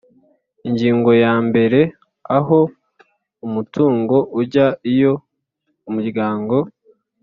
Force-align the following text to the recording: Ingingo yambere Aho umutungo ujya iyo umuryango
Ingingo 0.67 1.09
yambere 1.23 1.79
Aho 2.37 2.59
umutungo 3.45 4.15
ujya 4.39 4.67
iyo 4.93 5.13
umuryango 5.89 6.55